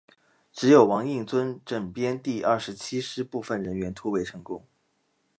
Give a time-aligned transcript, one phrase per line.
[0.51, 4.65] 只有王应尊整编第二十七师部分人员突围成功。